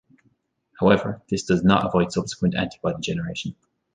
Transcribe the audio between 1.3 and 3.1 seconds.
does not avoid subsequent antibody